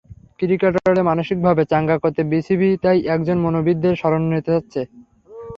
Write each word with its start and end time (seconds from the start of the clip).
ক্রিকেটারদের 0.39 1.07
মানসিকভাবে 1.09 1.63
চাঙা 1.71 1.95
করতে 2.03 2.21
বিসিবি 2.31 2.69
তাই 2.83 2.97
একজন 3.15 3.37
মনোবিদের 3.45 3.93
শরণ 4.01 4.21
নিতে 4.31 4.49
যাচ্ছে। 4.55 4.81